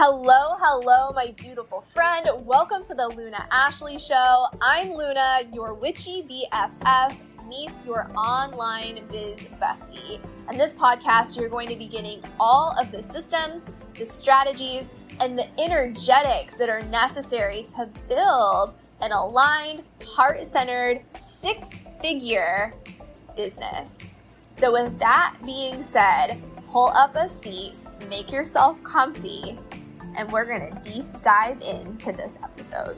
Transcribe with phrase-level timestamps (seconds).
[0.00, 2.24] Hello, hello, my beautiful friend.
[2.46, 4.46] Welcome to the Luna Ashley Show.
[4.62, 7.16] I'm Luna, your witchy BFF
[7.48, 10.24] meets your online biz bestie.
[10.48, 14.88] And this podcast, you're going to be getting all of the systems, the strategies,
[15.18, 21.70] and the energetics that are necessary to build an aligned, heart centered, six
[22.00, 22.72] figure
[23.34, 24.20] business.
[24.52, 26.40] So, with that being said,
[26.70, 27.74] pull up a seat,
[28.08, 29.58] make yourself comfy,
[30.16, 32.96] and we're going to deep dive into this episode.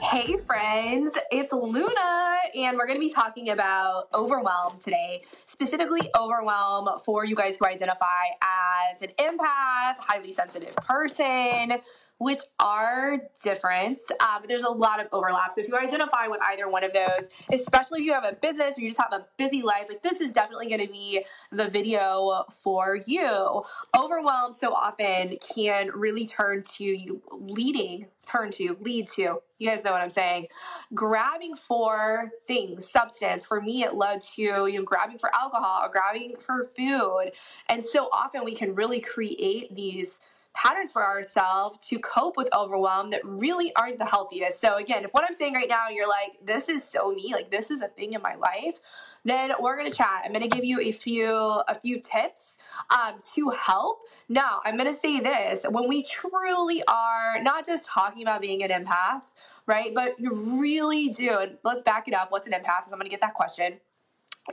[0.00, 6.88] Hey, friends, it's Luna, and we're going to be talking about overwhelm today, specifically overwhelm
[7.04, 8.06] for you guys who identify
[8.40, 11.80] as an empath, highly sensitive person,
[12.18, 15.52] which are different, uh, but there's a lot of overlap.
[15.52, 18.76] So if you identify with either one of those, especially if you have a business
[18.76, 21.68] or you just have a busy life, like this is definitely going to be the
[21.68, 23.62] video for you.
[23.96, 29.40] Overwhelm so often can really turn to leading, turn to, lead to.
[29.58, 30.48] You guys know what I'm saying.
[30.94, 33.44] Grabbing for things, substance.
[33.44, 37.32] For me, it led to you know grabbing for alcohol, grabbing for food,
[37.68, 40.20] and so often we can really create these
[40.58, 44.60] patterns for ourselves to cope with overwhelm that really aren't the healthiest.
[44.60, 47.50] So again, if what I'm saying right now, you're like, this is so me, like
[47.50, 48.80] this is a thing in my life,
[49.24, 50.22] then we're gonna chat.
[50.24, 52.56] I'm gonna give you a few a few tips
[52.90, 54.00] um, to help.
[54.28, 58.70] Now, I'm gonna say this: when we truly are not just talking about being an
[58.70, 59.22] empath,
[59.66, 59.94] right?
[59.94, 61.38] But you really do.
[61.38, 62.32] And let's back it up.
[62.32, 62.80] What's an empath?
[62.80, 63.78] Because I'm gonna get that question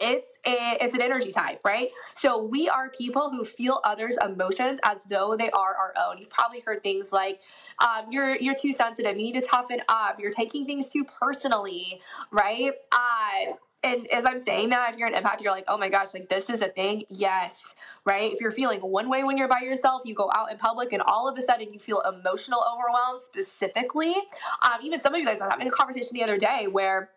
[0.02, 1.90] it's a, it's an energy type, right?
[2.16, 6.18] So we are people who feel others' emotions as though they are our own.
[6.18, 7.42] You've probably heard things like,
[7.80, 9.18] um, "You're you're too sensitive.
[9.18, 10.20] You need to toughen up.
[10.20, 13.54] You're taking things too personally, right?" Uh,
[13.86, 16.28] and as I'm saying that, if you're an empath, you're like, oh my gosh, like
[16.28, 17.04] this is a thing.
[17.08, 18.34] Yes, right?
[18.34, 21.04] If you're feeling one way when you're by yourself, you go out in public and
[21.04, 24.16] all of a sudden you feel emotional overwhelm specifically.
[24.64, 27.12] Um, even some of you guys, I having a conversation the other day where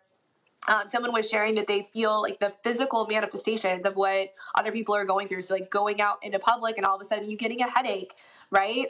[0.67, 4.93] um, someone was sharing that they feel like the physical manifestations of what other people
[4.95, 5.41] are going through.
[5.41, 8.13] So, like going out into public and all of a sudden you're getting a headache,
[8.51, 8.87] right?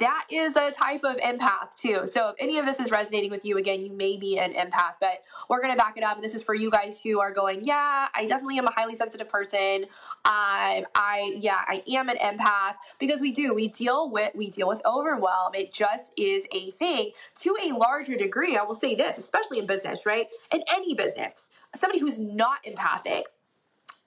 [0.00, 2.06] That is a type of empath too.
[2.06, 4.94] So if any of this is resonating with you, again, you may be an empath,
[5.00, 6.20] but we're gonna back it up.
[6.20, 9.28] This is for you guys who are going, yeah, I definitely am a highly sensitive
[9.28, 9.84] person.
[10.24, 13.54] Um, I yeah, I am an empath because we do.
[13.54, 15.54] We deal with we deal with overwhelm.
[15.54, 18.56] It just is a thing to a larger degree.
[18.56, 20.26] I will say this, especially in business, right?
[20.52, 23.26] In any business, somebody who's not empathic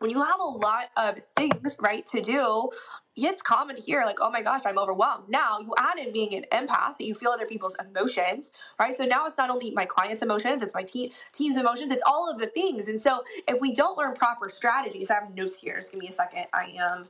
[0.04, 2.70] when you have a lot of things right to do
[3.16, 5.30] it's common to hear like oh my gosh i'm overwhelmed.
[5.30, 8.96] Now you add in being an empath that you feel other people's emotions right?
[8.96, 12.30] So now it's not only my client's emotions it's my team team's emotions it's all
[12.30, 12.88] of the things.
[12.88, 16.08] And so if we don't learn proper strategies i have notes here just give me
[16.08, 17.08] a second i am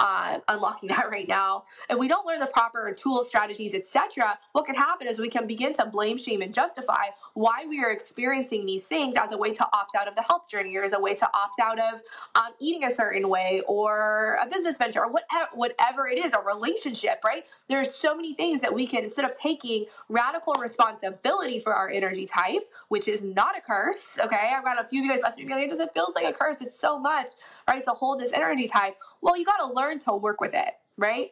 [0.00, 1.64] uh, unlocking that right now.
[1.90, 5.46] If we don't learn the proper tools, strategies, etc., what can happen is we can
[5.46, 9.52] begin to blame, shame, and justify why we are experiencing these things as a way
[9.52, 12.00] to opt out of the health journey or as a way to opt out of
[12.34, 16.40] um, eating a certain way or a business venture or whatever, whatever it is, a
[16.40, 17.44] relationship, right?
[17.68, 22.26] There's so many things that we can, instead of taking radical responsibility for our energy
[22.26, 24.52] type, which is not a curse, okay?
[24.54, 26.60] I've got a few of you guys messaging me it feels like a curse.
[26.60, 27.28] It's so much,
[27.68, 28.96] right, to hold this energy type.
[29.24, 31.30] Well, you got to learn to work with it, right?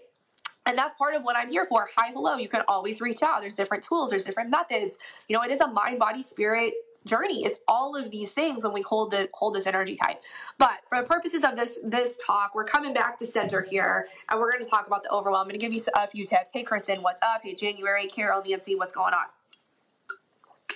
[0.64, 1.90] And that's part of what I'm here for.
[1.94, 2.36] Hi, hello.
[2.36, 3.42] You can always reach out.
[3.42, 4.98] There's different tools, there's different methods.
[5.28, 6.72] You know, it is a mind, body, spirit
[7.04, 7.44] journey.
[7.44, 10.22] It's all of these things when we hold the hold this energy type.
[10.56, 14.40] But for the purposes of this this talk, we're coming back to center here, and
[14.40, 15.42] we're going to talk about the overwhelm.
[15.42, 16.48] I'm going to give you a few tips.
[16.54, 17.42] Hey, Kristen, what's up?
[17.44, 19.26] Hey, January, Carol, Nancy, what's going on?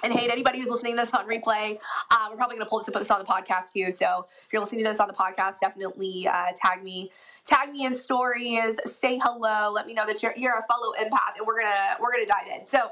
[0.02, 1.76] And hey, anybody who's listening to this on replay,
[2.10, 3.90] uh, we're probably going to pull this and put this on the podcast too.
[3.92, 7.10] So if you're listening to this on the podcast, definitely uh, tag me,
[7.44, 11.36] tag me in stories, say hello, let me know that you're you're a fellow empath,
[11.38, 12.66] and we're gonna we're gonna dive in.
[12.66, 12.90] So.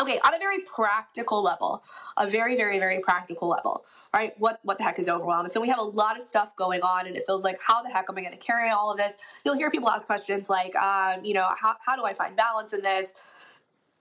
[0.00, 1.82] Okay, on a very practical level,
[2.16, 3.84] a very, very, very practical level,
[4.14, 4.32] right?
[4.38, 5.48] What what the heck is overwhelm?
[5.48, 7.88] So we have a lot of stuff going on, and it feels like, how the
[7.88, 9.14] heck am I going to carry all of this?
[9.44, 12.72] You'll hear people ask questions like, um, you know, how, how do I find balance
[12.72, 13.12] in this?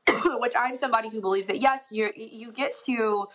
[0.40, 3.28] which I'm somebody who believes that yes, you you get to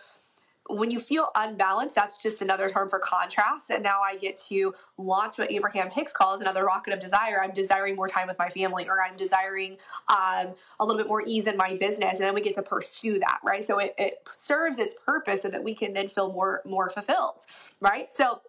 [0.69, 3.69] when you feel unbalanced, that's just another term for contrast.
[3.69, 7.41] And now I get to launch what Abraham Hicks calls another rocket of desire.
[7.43, 9.77] I'm desiring more time with my family, or I'm desiring
[10.09, 13.19] um, a little bit more ease in my business, and then we get to pursue
[13.19, 13.63] that, right?
[13.63, 17.45] So it, it serves its purpose so that we can then feel more more fulfilled,
[17.79, 18.13] right?
[18.13, 18.41] So.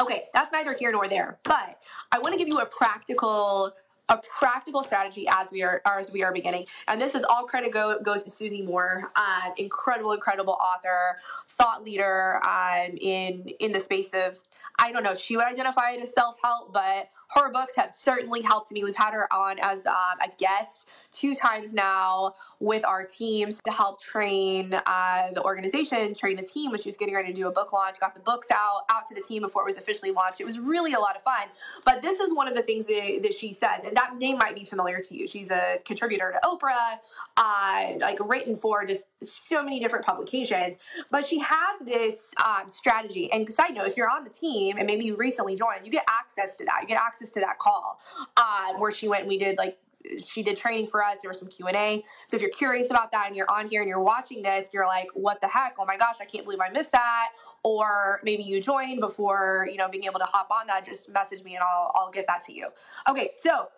[0.00, 1.78] Okay, that's neither here nor there, but
[2.10, 3.74] I want to give you a practical
[4.08, 6.66] a practical strategy as we are as we are beginning.
[6.88, 11.18] And this is all credit go, goes to Susie Moore, uh, incredible, incredible author,
[11.48, 14.38] thought leader um, in in the space of
[14.78, 17.94] I don't know if she would identify it as self help, but her books have
[17.94, 18.84] certainly helped me.
[18.84, 23.70] We've had her on as um, a guest two times now with our teams to
[23.70, 27.48] help train uh, the organization, train the team when she was getting ready to do
[27.48, 30.10] a book launch, got the books out, out to the team before it was officially
[30.10, 30.40] launched.
[30.40, 31.48] It was really a lot of fun.
[31.84, 34.54] But this is one of the things that, that she says, and that name might
[34.54, 35.26] be familiar to you.
[35.26, 36.98] She's a contributor to Oprah,
[37.36, 40.76] uh, like written for just so many different publications.
[41.10, 43.30] But she has this um, strategy.
[43.32, 46.06] And side note, if you're on the team and maybe you recently joined, you get
[46.08, 46.78] access to that.
[46.82, 48.00] You get access to that call
[48.36, 49.78] um, where she went and we did like
[50.26, 51.18] she did training for us.
[51.22, 52.02] There was some Q and A.
[52.26, 54.86] So if you're curious about that and you're on here and you're watching this, you're
[54.86, 55.76] like, "What the heck?
[55.78, 57.28] Oh my gosh, I can't believe I missed that."
[57.62, 60.84] Or maybe you joined before you know being able to hop on that.
[60.84, 62.70] Just message me and I'll I'll get that to you.
[63.08, 63.68] Okay, so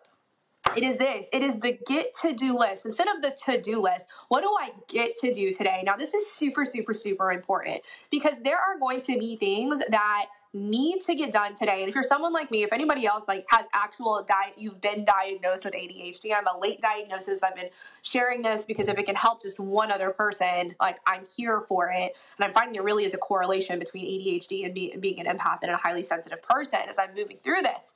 [0.75, 1.26] it is this.
[1.31, 2.87] It is the get to do list.
[2.87, 5.82] Instead of the to do list, what do I get to do today?
[5.85, 10.26] Now, this is super, super, super important because there are going to be things that
[10.55, 11.81] need to get done today.
[11.81, 15.05] And if you're someone like me, if anybody else like has actual diet, you've been
[15.05, 16.31] diagnosed with ADHD.
[16.35, 17.43] I'm a late diagnosis.
[17.43, 17.71] I've been
[18.03, 21.91] sharing this because if it can help just one other person, like I'm here for
[21.91, 22.17] it.
[22.39, 25.59] And I'm finding there really is a correlation between ADHD and be, being an empath
[25.62, 27.93] and a highly sensitive person as I'm moving through this.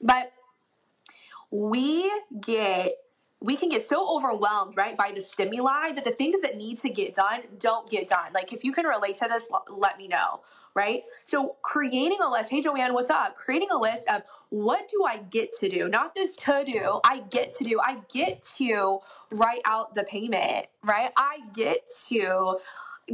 [0.00, 0.32] But
[1.50, 2.92] we get
[3.40, 6.90] we can get so overwhelmed, right, by the stimuli that the things that need to
[6.90, 8.32] get done don't get done.
[8.34, 10.40] Like, if you can relate to this, let me know,
[10.78, 11.02] right?
[11.24, 13.34] So, creating a list, hey, Joanne, what's up?
[13.34, 15.88] Creating a list of what do I get to do?
[15.88, 17.80] Not this to do, I get to do.
[17.80, 19.00] I get to
[19.32, 21.10] write out the payment, right?
[21.16, 21.80] I get
[22.10, 22.58] to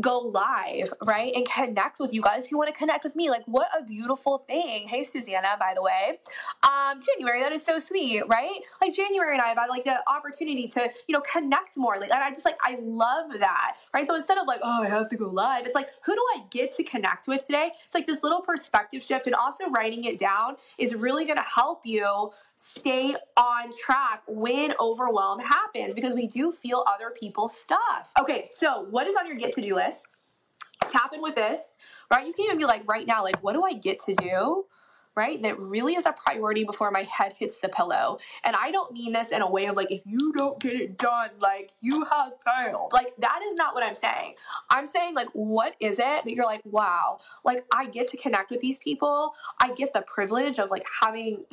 [0.00, 1.32] go live, right?
[1.34, 3.30] And connect with you guys who want to connect with me.
[3.30, 4.88] Like, what a beautiful thing.
[4.88, 6.18] Hey, Susanna, by the way.
[6.62, 8.58] Um, January, that is so sweet, right?
[8.80, 11.96] Like, January and I have had like the opportunity to, you know, connect more.
[11.98, 14.06] Like, and I just like, I love that, right?
[14.06, 16.42] So instead of like, oh, I have to go live, it's like, who do I
[16.50, 17.70] get to connect with today?
[17.86, 21.44] It's like this little perspective shift and also writing it down is really going to
[21.54, 28.12] help you stay on track when overwhelm happens because we do feel other people's stuff.
[28.18, 30.06] Okay, so what is on your get to do list?
[30.90, 31.60] Tap in with this,
[32.10, 32.26] right?
[32.26, 34.66] You can even be like, right now, like, what do I get to do?
[35.16, 35.40] right?
[35.42, 38.18] That really is a priority before my head hits the pillow.
[38.44, 40.98] And I don't mean this in a way of like, if you don't get it
[40.98, 42.92] done, like you have failed.
[42.92, 44.34] Like that is not what I'm saying.
[44.70, 48.50] I'm saying like, what is it that you're like, wow, like I get to connect
[48.50, 49.34] with these people.
[49.60, 51.44] I get the privilege of like having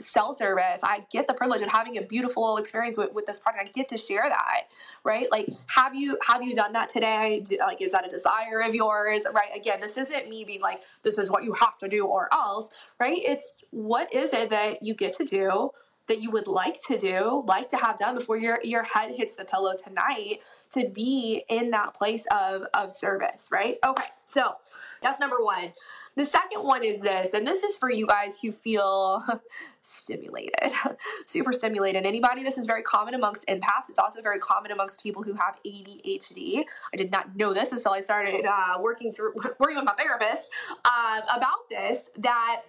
[0.00, 0.80] cell service.
[0.82, 3.68] I get the privilege of having a beautiful experience with, with this product.
[3.68, 4.62] I get to share that,
[5.04, 5.26] right?
[5.30, 7.44] Like, have you have you done that today?
[7.58, 9.26] Like, is that a desire of yours?
[9.32, 9.48] Right?
[9.54, 12.70] Again, this isn't me being like, this is what you have to do or else,
[13.00, 13.18] right?
[13.24, 15.70] It's what is it that you get to do
[16.08, 19.34] that you would like to do, like to have done before your your head hits
[19.34, 20.38] the pillow tonight
[20.70, 23.76] to be in that place of of service, right?
[23.84, 24.54] Okay, so
[25.02, 25.72] that's number one.
[26.16, 29.22] The second one is this, and this is for you guys who feel
[29.82, 30.72] stimulated,
[31.26, 32.04] super stimulated.
[32.04, 33.88] Anybody, this is very common amongst empaths.
[33.88, 36.64] It's also very common amongst people who have ADHD.
[36.92, 40.50] I did not know this until I started uh, working through working with my therapist
[40.84, 42.10] uh, about this.
[42.18, 42.62] That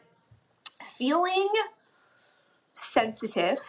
[0.97, 1.49] feeling
[2.81, 3.59] sensitive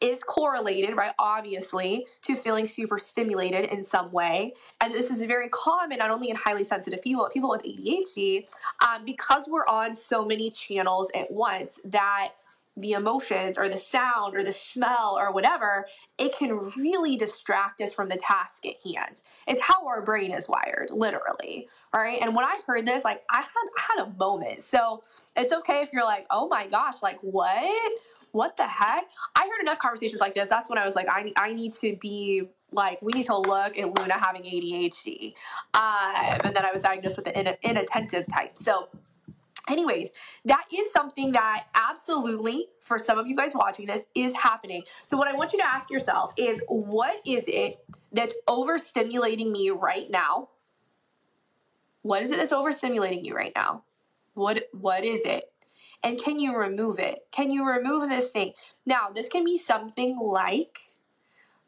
[0.00, 4.52] is correlated, right, obviously, to feeling super stimulated in some way.
[4.80, 8.46] And this is very common, not only in highly sensitive people, but people with ADHD,
[8.86, 12.32] um, because we're on so many channels at once that
[12.76, 15.86] the emotions or the sound or the smell or whatever,
[16.18, 19.22] it can really distract us from the task at hand.
[19.46, 21.68] It's how our brain is wired, literally.
[21.92, 22.20] All right.
[22.20, 24.62] And when I heard this, like I had I had a moment.
[24.62, 25.04] So
[25.36, 27.92] it's okay if you're like, oh my gosh, like what?
[28.34, 29.04] what the heck?
[29.36, 30.48] I heard enough conversations like this.
[30.48, 33.78] That's when I was like, I, I need to be like, we need to look
[33.78, 35.34] at Luna having ADHD.
[35.72, 38.58] Um, and then I was diagnosed with the inattentive type.
[38.58, 38.88] So,
[39.68, 40.10] anyways,
[40.44, 44.82] that is something that absolutely, for some of you guys watching this, is happening.
[45.06, 47.78] So, what I want you to ask yourself is, what is it
[48.12, 50.48] that's overstimulating me right now?
[52.02, 53.84] What is it that's overstimulating you right now?
[54.34, 55.44] What what is it?
[56.02, 57.20] And can you remove it?
[57.32, 58.52] Can you remove this thing?
[58.84, 60.80] Now, this can be something like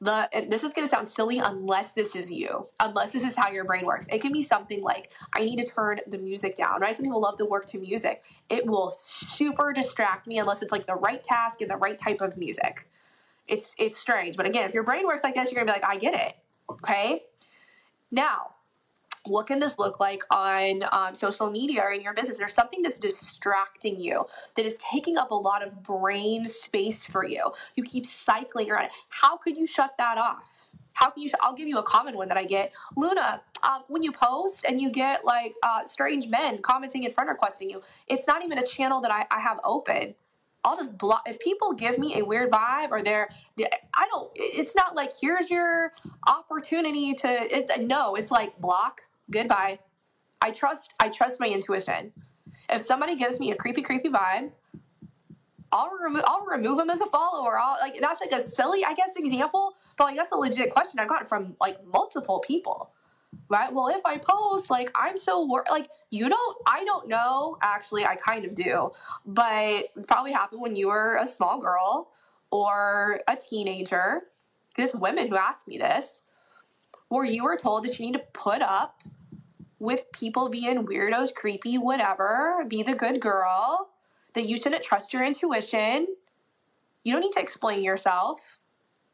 [0.00, 3.50] the this is going to sound silly unless this is you unless this is how
[3.50, 4.06] your brain works.
[4.10, 6.80] It can be something like i need to turn the music down.
[6.80, 6.94] Right?
[6.94, 8.22] Some people love to work to music.
[8.50, 12.20] It will super distract me unless it's like the right task and the right type
[12.20, 12.88] of music.
[13.48, 14.36] It's it's strange.
[14.36, 16.34] But again if your brain works like this you're gonna be like i get it.
[16.70, 17.22] Okay?
[18.10, 18.55] Now
[19.28, 22.82] what can this look like on um, social media or in your business or something
[22.82, 24.24] that's distracting you
[24.56, 28.90] that is taking up a lot of brain space for you you keep cycling around
[29.08, 32.28] how could you shut that off how can you i'll give you a common one
[32.28, 36.60] that i get luna um, when you post and you get like uh, strange men
[36.62, 40.14] commenting and friend requesting you it's not even a channel that I, I have open
[40.64, 41.22] I'll just block.
[41.28, 43.30] If people give me a weird vibe or they're,
[43.94, 44.30] I don't.
[44.34, 45.92] It's not like here's your
[46.26, 47.28] opportunity to.
[47.28, 48.16] It's no.
[48.16, 49.02] It's like block.
[49.30, 49.78] Goodbye.
[50.40, 50.92] I trust.
[51.00, 52.12] I trust my intuition.
[52.68, 54.50] If somebody gives me a creepy, creepy vibe,
[55.72, 56.22] I'll remove.
[56.26, 57.58] I'll remove them as a follower.
[57.58, 60.98] I'll like that's like a silly, I guess, example, but like that's a legit question
[60.98, 62.92] I've gotten from like multiple people
[63.48, 63.72] right?
[63.72, 67.58] Well, if I post, like, I'm so wor- like, you don't, I don't know.
[67.62, 68.90] Actually, I kind of do,
[69.24, 72.10] but probably happened when you were a small girl
[72.50, 74.22] or a teenager.
[74.76, 76.22] There's women who ask me this,
[77.08, 79.02] where you were told that you need to put up
[79.78, 83.90] with people being weirdos, creepy, whatever, be the good girl,
[84.34, 86.08] that you shouldn't trust your intuition.
[87.04, 88.58] You don't need to explain yourself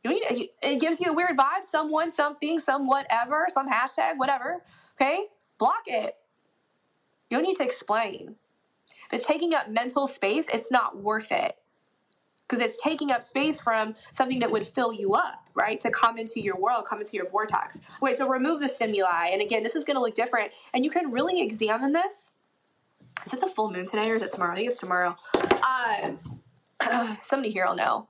[0.04, 0.50] You need.
[0.62, 1.64] it gives you a weird vibe.
[1.69, 4.62] Someone, something, some whatever, some hashtag, whatever.
[5.00, 5.26] Okay?
[5.59, 6.16] Block it.
[7.31, 8.37] You don't need to explain.
[9.07, 11.57] If it's taking up mental space, it's not worth it.
[12.52, 15.80] Because it's taking up space from something that would fill you up, right?
[15.80, 17.80] To come into your world, come into your vortex.
[18.02, 19.30] Okay, so remove the stimuli.
[19.32, 20.52] And again, this is going to look different.
[20.75, 22.30] And you can really examine this.
[23.25, 24.52] Is it the full moon today or is it tomorrow?
[24.52, 25.16] I think it's tomorrow.
[25.62, 28.09] Um, somebody here will know.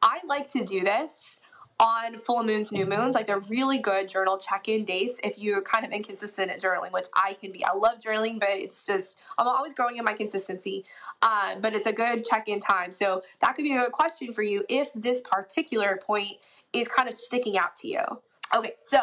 [0.00, 1.38] I like to do this
[1.82, 3.14] on full moons, new moons.
[3.14, 6.92] Like they're really good journal check in dates if you're kind of inconsistent at journaling,
[6.92, 7.64] which I can be.
[7.66, 10.84] I love journaling, but it's just, I'm always growing in my consistency.
[11.22, 12.92] Um, but it's a good check in time.
[12.92, 16.34] So that could be a good question for you if this particular point
[16.72, 18.00] is kind of sticking out to you.
[18.54, 18.98] Okay, so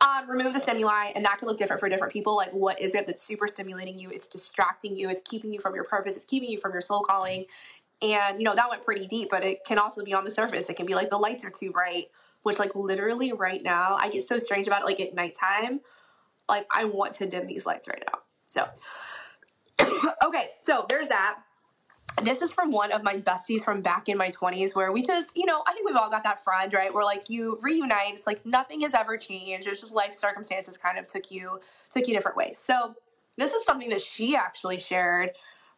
[0.00, 2.36] um, remove the stimuli, and that can look different for different people.
[2.36, 4.08] Like, what is it that's super stimulating you?
[4.10, 7.02] It's distracting you, it's keeping you from your purpose, it's keeping you from your soul
[7.02, 7.44] calling,
[8.00, 10.68] and, you know, that went pretty deep, but it can also be on the surface.
[10.68, 12.06] It can be like the lights are too bright,
[12.42, 14.84] which, like, literally right now, I get so strange about it.
[14.84, 15.80] Like, at nighttime,
[16.48, 18.20] like, I want to dim these lights right now.
[18.46, 18.68] So,
[20.24, 21.40] okay, so there's that.
[22.22, 25.36] This is from one of my besties from back in my 20s where we just,
[25.36, 26.92] you know, I think we've all got that friend, right?
[26.92, 29.68] Where like you reunite, it's like nothing has ever changed.
[29.68, 32.58] It's just life circumstances kind of took you took you different ways.
[32.60, 32.94] So,
[33.36, 35.30] this is something that she actually shared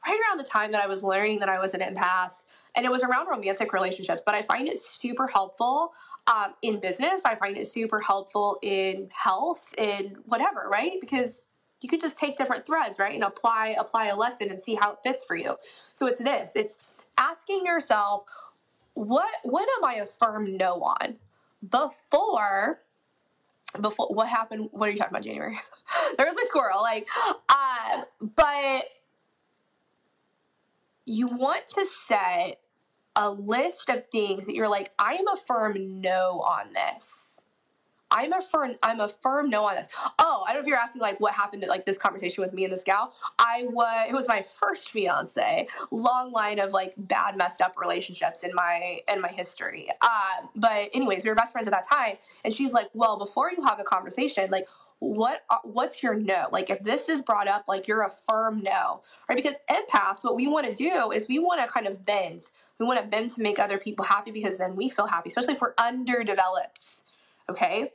[0.06, 2.32] right around the time that I was learning that I was an empath.
[2.76, 5.92] And it was around romantic relationships, but I find it super helpful
[6.28, 7.22] um, in business.
[7.24, 10.92] I find it super helpful in health, in whatever, right?
[11.00, 11.46] Because
[11.80, 14.92] you can just take different threads, right, and apply apply a lesson and see how
[14.92, 15.56] it fits for you.
[15.94, 16.76] So it's this: it's
[17.18, 18.24] asking yourself,
[18.94, 21.16] what what am I a firm no on
[21.68, 22.82] before
[23.80, 24.68] before what happened?
[24.72, 25.58] What are you talking about, January?
[26.16, 26.82] there was my squirrel.
[26.82, 27.08] Like,
[27.48, 28.84] uh, but
[31.04, 32.60] you want to set
[33.16, 37.30] a list of things that you're like, I am a firm no on this.
[38.12, 39.86] I'm a firm I'm a firm no on this.
[40.18, 42.52] Oh, I don't know if you're asking like what happened at like this conversation with
[42.52, 43.12] me and this gal.
[43.38, 45.68] I was it was my first fiance.
[45.90, 49.88] Long line of like bad messed up relationships in my in my history.
[50.00, 53.52] Uh, but anyways, we were best friends at that time and she's like, "Well, before
[53.52, 54.66] you have a conversation, like
[55.00, 56.46] what what's your no?
[56.52, 59.36] Like if this is brought up like you're a firm no right?
[59.36, 62.42] Because empaths what we want to do is we want to kind of bend.
[62.78, 65.54] We want to bend to make other people happy because then we feel happy especially
[65.54, 67.02] if we're underdeveloped
[67.48, 67.92] okay?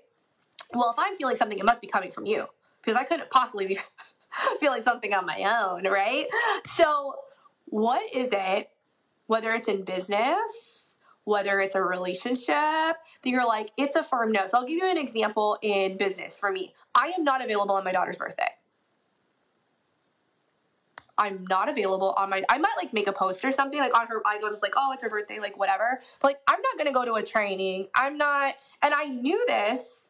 [0.74, 2.48] Well if i'm feeling something it must be coming from you
[2.82, 3.80] because i couldn't possibly be
[4.60, 6.26] feeling something on my own right?
[6.66, 7.16] So
[7.66, 8.70] what is it
[9.28, 10.75] whether it's in business
[11.26, 14.48] whether it's a relationship that you're like, it's a firm no.
[14.48, 16.74] So I'll give you an example in business for me.
[16.94, 18.50] I am not available on my daughter's birthday.
[21.18, 24.08] I'm not available on my I might like make a post or something like on
[24.08, 26.02] her I was like, oh, it's her birthday, like whatever.
[26.22, 27.88] But like I'm not gonna go to a training.
[27.96, 30.08] I'm not and I knew this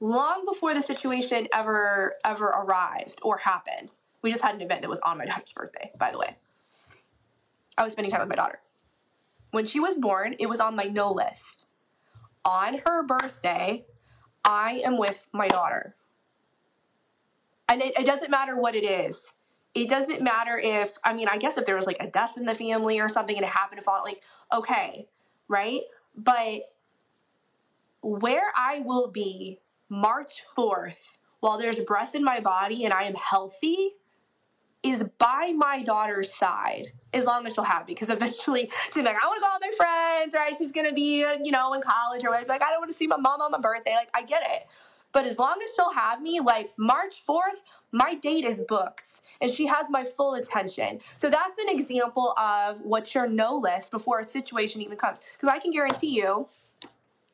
[0.00, 3.90] long before the situation ever ever arrived or happened.
[4.22, 6.36] We just had an event that was on my daughter's birthday, by the way.
[7.76, 8.60] I was spending time with my daughter.
[9.54, 11.68] When she was born, it was on my no list.
[12.44, 13.84] On her birthday,
[14.44, 15.94] I am with my daughter.
[17.68, 19.32] And it, it doesn't matter what it is.
[19.72, 22.46] It doesn't matter if i mean i guess if there was like a death in
[22.46, 25.06] the family or something and it happened to fall like okay
[25.48, 25.82] right?
[26.16, 26.62] But
[28.02, 33.14] where i will be march 4th while there's breath in my body and i am
[33.14, 33.94] healthy
[34.84, 39.16] is by my daughter's side as long as she'll have me because eventually she's like
[39.20, 41.72] i want to go out with my friends right she's gonna be uh, you know
[41.72, 43.94] in college or whatever like i don't want to see my mom on my birthday
[43.94, 44.66] like i get it
[45.14, 47.62] but as long as she'll have me, like March 4th,
[47.92, 50.98] my date is booked and she has my full attention.
[51.16, 55.20] So that's an example of what's your no list before a situation even comes.
[55.32, 56.48] Because I can guarantee you,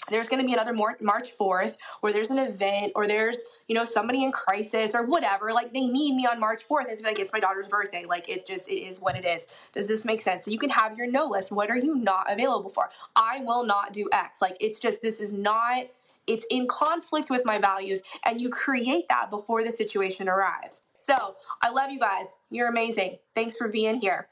[0.09, 3.39] there's going to be another March 4th or there's an event or there's,
[3.69, 5.53] you know, somebody in crisis or whatever.
[5.53, 6.87] Like they need me on March 4th.
[6.89, 8.05] It's like, it's my daughter's birthday.
[8.07, 9.47] Like it just, it is what it is.
[9.73, 10.45] Does this make sense?
[10.45, 11.53] So you can have your no list.
[11.53, 12.91] What are you not available for?
[13.15, 14.41] I will not do X.
[14.41, 15.87] Like it's just, this is not,
[16.27, 20.83] it's in conflict with my values and you create that before the situation arrives.
[20.99, 22.27] So I love you guys.
[22.51, 23.19] You're amazing.
[23.35, 24.29] Thanks for being here.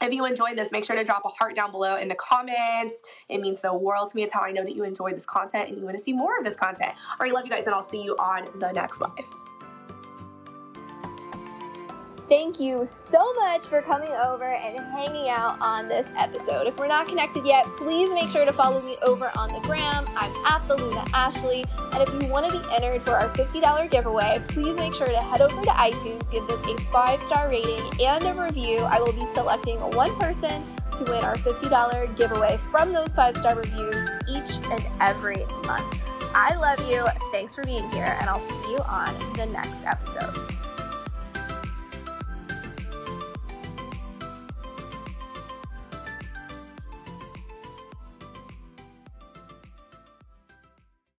[0.00, 2.94] If you enjoyed this, make sure to drop a heart down below in the comments.
[3.28, 4.22] It means the world to me.
[4.22, 6.38] It's how I know that you enjoyed this content and you want to see more
[6.38, 6.92] of this content.
[7.10, 9.47] All right, love you guys, and I'll see you on the next live.
[12.28, 16.66] Thank you so much for coming over and hanging out on this episode.
[16.66, 20.04] If we're not connected yet, please make sure to follow me over on the gram.
[20.14, 21.64] I'm at the Luna Ashley.
[21.94, 25.16] And if you want to be entered for our $50 giveaway, please make sure to
[25.16, 28.80] head over to iTunes, give this a five star rating and a review.
[28.80, 30.62] I will be selecting one person
[30.96, 36.02] to win our $50 giveaway from those five star reviews each and every month.
[36.34, 37.06] I love you.
[37.32, 40.67] Thanks for being here, and I'll see you on the next episode.